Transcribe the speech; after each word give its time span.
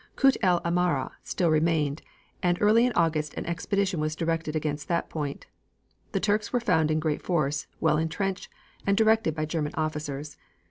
Kut 0.15 0.35
el 0.41 0.61
Amara 0.65 1.11
still 1.21 1.51
remained, 1.51 2.01
and 2.41 2.57
early 2.59 2.87
in 2.87 2.93
August 2.95 3.35
an 3.35 3.45
expedition 3.45 3.99
was 3.99 4.15
directed 4.15 4.55
against 4.55 4.87
that 4.87 5.11
point. 5.11 5.45
The 6.13 6.19
Turks 6.19 6.51
were 6.51 6.59
found 6.59 6.89
in 6.89 6.99
great 6.99 7.21
force, 7.21 7.67
well 7.79 7.99
intrenched, 7.99 8.49
and 8.87 8.97
directed 8.97 9.35
by 9.35 9.45
German 9.45 9.75
officers. 9.75 10.37